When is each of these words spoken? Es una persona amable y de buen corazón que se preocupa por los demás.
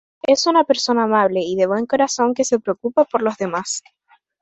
Es 0.23 0.47
una 0.47 0.63
persona 0.63 1.03
amable 1.03 1.41
y 1.43 1.55
de 1.55 1.67
buen 1.67 1.85
corazón 1.85 2.33
que 2.33 2.43
se 2.43 2.59
preocupa 2.59 3.05
por 3.05 3.21
los 3.21 3.37
demás. 3.37 3.83